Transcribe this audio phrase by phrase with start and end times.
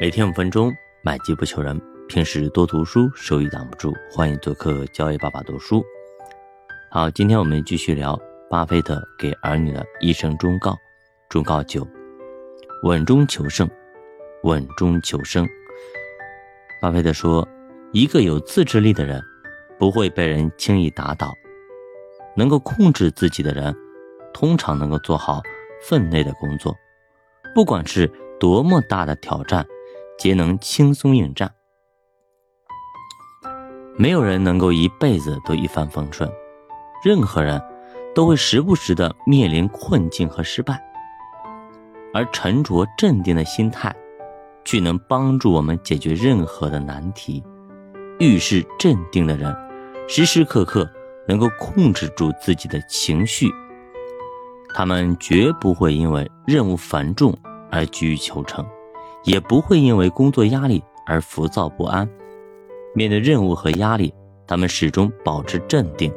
[0.00, 1.78] 每天五分钟，买机不求人。
[2.08, 3.92] 平时多读书，收益挡不住。
[4.10, 5.84] 欢迎做客交易爸爸读书。
[6.90, 8.18] 好，今天我们继续聊
[8.48, 10.74] 巴菲特给儿女的一生忠告。
[11.28, 11.86] 忠告九：
[12.84, 13.68] 稳中求胜，
[14.44, 15.46] 稳中求胜。
[16.80, 17.46] 巴菲特说，
[17.92, 19.22] 一个有自制力的人，
[19.78, 21.30] 不会被人轻易打倒。
[22.34, 23.76] 能够控制自己的人，
[24.32, 25.42] 通常能够做好
[25.82, 26.74] 分内的工作，
[27.54, 29.66] 不管是多么大的挑战，
[30.20, 31.50] 皆能轻松应战。
[33.96, 36.30] 没有人能够一辈子都一帆风顺，
[37.02, 37.58] 任何人
[38.14, 40.78] 都会时不时的面临困境和失败，
[42.12, 43.96] 而沉着镇定的心态，
[44.62, 47.42] 却能帮助我们解决任何的难题。
[48.18, 49.56] 遇事镇定的人，
[50.06, 50.86] 时时刻刻
[51.26, 53.50] 能够控制住自己的情绪，
[54.74, 57.34] 他们绝不会因为任务繁重
[57.70, 58.66] 而急于求成，
[59.24, 62.08] 也不会因为工作压力而浮躁不安。
[62.94, 64.12] 面对任务和压力，
[64.46, 66.12] 他们始终保持镇定，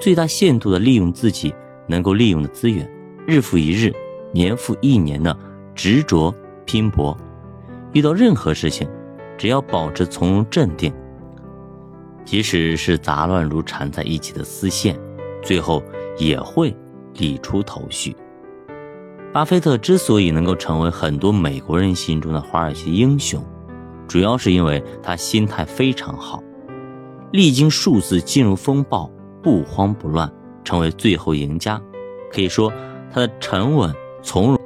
[0.00, 1.54] 最大限度地利用自己
[1.88, 2.88] 能够利用的资源，
[3.26, 3.92] 日复一日、
[4.32, 5.36] 年复一年的
[5.74, 7.16] 执着拼搏。
[7.92, 8.88] 遇到任何事情，
[9.36, 10.92] 只要保持从容镇定，
[12.24, 14.98] 即使是杂乱如缠在一起的丝线，
[15.42, 15.82] 最后
[16.16, 16.74] 也会
[17.14, 18.16] 理出头绪。
[19.34, 23.44] 巴菲特之所以能够成为很多美国人心中的华尔街英雄。
[24.06, 26.40] 主要是因为他心态非常好，
[27.32, 29.10] 历经数次金融风暴，
[29.42, 30.32] 不慌不乱，
[30.62, 31.82] 成为最后赢家。
[32.30, 32.72] 可以说，
[33.12, 34.60] 他的沉稳从容，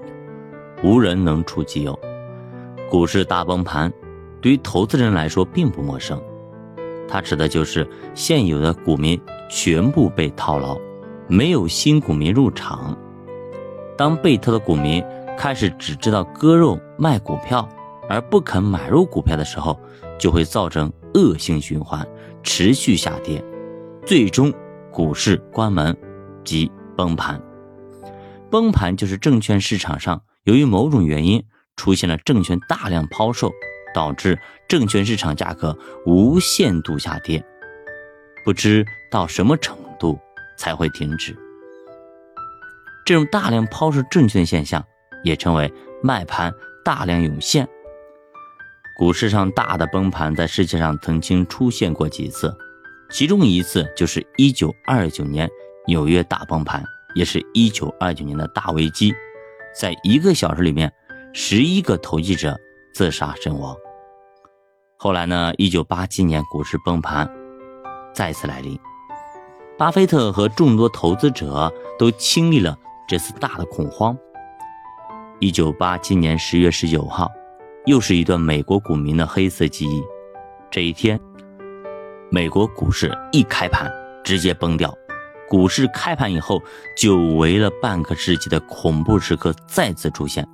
[0.83, 1.99] 无人能出其右。
[2.91, 3.91] 股市大崩盘，
[4.43, 6.21] 对于投资人来说并不陌生。
[7.09, 10.79] 它指的就是现有的股民全部被套牢，
[11.27, 12.95] 没有新股民入场。
[13.99, 15.05] 当被套的股民
[15.37, 17.69] 开始只知道割肉卖股票。
[18.11, 19.79] 而不肯买入股票的时候，
[20.19, 22.09] 就会造成恶性循环，
[22.43, 23.45] 持续下跌，
[24.07, 24.51] 最终
[24.91, 25.95] 股市关门
[26.43, 27.39] 即崩盘。
[28.51, 31.45] 崩盘就是证券市场上由于某种原因
[31.77, 33.53] 出现了证券大量抛售，
[33.95, 35.77] 导致证券市场价格
[36.07, 37.45] 无限度下跌，
[38.43, 40.19] 不知到什么程度
[40.57, 41.37] 才会停止。
[43.09, 44.85] 这种大量抛售证券现象
[45.25, 46.53] 也称为卖盘
[46.85, 47.67] 大量涌现。
[48.99, 52.55] 股市上大的崩盘在世界上曾经出现过几次，
[53.09, 55.49] 其中一次就是一九二九年
[55.87, 59.15] 纽约大崩盘，也是一九二九年的大危机，
[59.75, 60.93] 在一个小时里面，
[61.33, 62.61] 十一个投机者
[62.93, 63.75] 自杀身亡。
[64.99, 67.27] 后来呢，一九八七年股市崩盘
[68.13, 68.79] 再次来临，
[69.79, 74.17] 巴菲特和众多投资者都经历了这次大的恐慌。
[75.41, 77.29] 一九八七年十月十九号。
[77.87, 80.05] 又是一段美国股民的黑色记忆。
[80.71, 81.19] 这一天，
[82.31, 83.91] 美国股市一开盘
[84.23, 84.95] 直接崩掉。
[85.49, 86.61] 股市开盘以后，
[86.95, 90.47] 久违了半个世纪的恐怖时刻再次出现。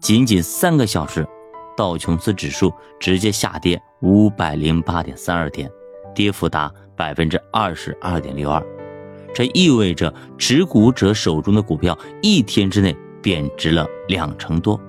[0.00, 1.24] 仅仅三个小时，
[1.76, 5.70] 道琼斯指数直接下跌五百零八点三二点，
[6.12, 8.60] 跌幅达百分之二十二点六二。
[9.34, 14.80] 这意味着持股者手中的股票一天之内贬值了两成多。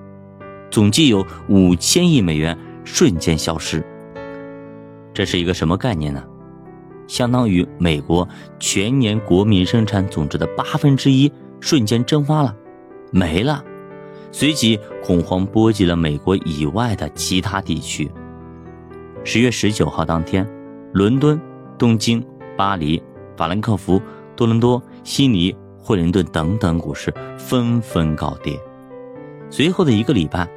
[0.70, 3.84] 总计有五千亿美元瞬间消失，
[5.12, 6.22] 这是一个什么概念呢？
[7.06, 8.26] 相当于美国
[8.58, 12.56] 全年国民生产总值的八分之一瞬间蒸发了，
[13.10, 13.62] 没了。
[14.32, 18.10] 随即恐慌波及了美国以外的其他地区。
[19.22, 20.44] 十月十九号当天，
[20.92, 21.40] 伦敦、
[21.78, 22.24] 东京、
[22.56, 23.00] 巴黎、
[23.36, 24.02] 法兰克福、
[24.36, 28.58] 多伦多、悉尼、惠灵顿等等股市纷纷告跌。
[29.50, 30.48] 随后的一个礼拜。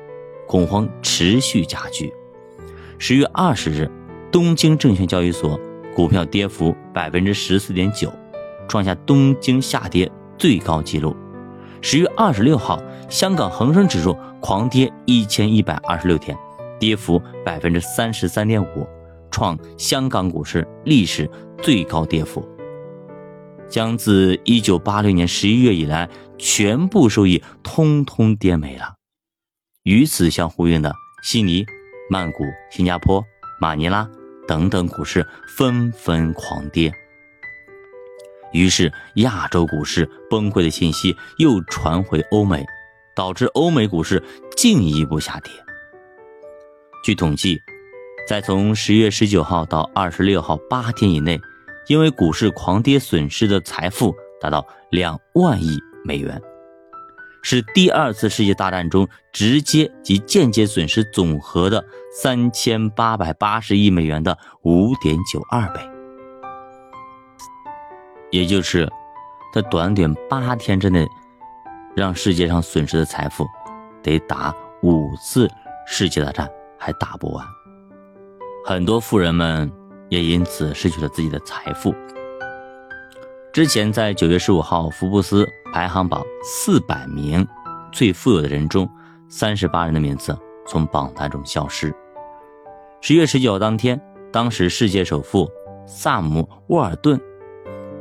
[0.47, 2.13] 恐慌持续加剧。
[2.97, 3.91] 十月二十日，
[4.31, 5.59] 东京证券交易所
[5.93, 8.09] 股票跌幅百分之十四点九，
[8.65, 11.13] 创下东京下跌最高纪录。
[11.81, 16.33] 十月二十六号，香港恒生指数狂跌一千一百二十六天，
[16.79, 18.87] 跌幅百分之三十三点五，
[19.29, 21.29] 创香港股市历史
[21.61, 22.41] 最高跌幅，
[23.69, 28.95] 将自一九八六年十一月以来全部收益通通跌没了。
[29.83, 30.93] 与此相呼应的，
[31.23, 31.65] 悉尼、
[32.09, 33.23] 曼谷、新加坡、
[33.59, 34.09] 马尼拉
[34.47, 36.91] 等等股市纷纷狂跌。
[38.53, 42.65] 于是，亚洲股市崩溃的信息又传回欧美，
[43.15, 44.23] 导致欧美股市
[44.55, 45.51] 进一步下跌。
[47.03, 47.61] 据统计，
[48.27, 51.39] 在从十月十九号到二十六号八天以内，
[51.87, 56.41] 因为股市狂跌损失的财富达到两万亿美元。
[57.43, 65.79] 是第二次世界大战中直接及间接损失总和的三千八百八十亿美元的五点九二倍，
[68.31, 68.91] 也就是
[69.53, 71.07] 在短短八天之内，
[71.95, 73.47] 让世界上损失的财富
[74.03, 74.53] 得打
[74.83, 75.49] 五次
[75.85, 77.45] 世界大战还打不完。
[78.65, 79.71] 很多富人们
[80.09, 81.93] 也因此失去了自己的财富。
[83.51, 87.45] 之前在九月十五号，福布斯排行榜四百名
[87.91, 88.87] 最富有的人中，
[89.27, 90.37] 三十八人的名字
[90.67, 91.93] 从榜单中消失。
[93.01, 93.99] 十月十九号当天，
[94.31, 95.49] 当时世界首富
[95.87, 97.19] 萨姆·沃尔顿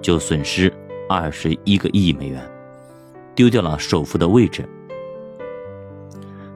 [0.03, 0.73] 就损失
[1.08, 2.43] 二十一个亿美元，
[3.35, 4.69] 丢掉了首富的位置。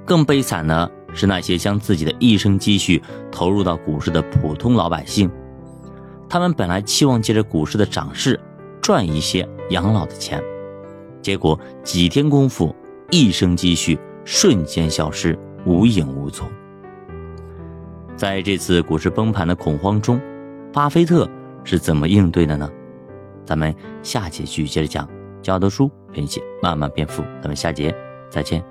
[0.04, 3.00] 更悲惨的是那些将自己的一生积蓄
[3.30, 5.30] 投入到股市的普通老百姓，
[6.30, 8.40] 他们本来期望借着股市的涨势。
[8.82, 10.42] 赚一些养老的钱，
[11.20, 12.74] 结果几天功夫，
[13.10, 16.48] 一生积蓄瞬间消失，无影无踪。
[18.16, 20.18] 在这次股市崩盘的恐慌中，
[20.72, 21.28] 巴菲特
[21.62, 22.68] 是怎么应对的呢？
[23.44, 23.72] 咱们
[24.02, 25.08] 下节继续接着讲，
[25.42, 26.28] 教的书陪你
[26.62, 27.22] 慢慢变富。
[27.42, 27.94] 咱们下节
[28.30, 28.69] 再见。